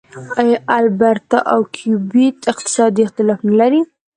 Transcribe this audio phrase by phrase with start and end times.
[0.39, 3.81] آیا البرټا او کیوبیک اقتصادي اختلافات نلري؟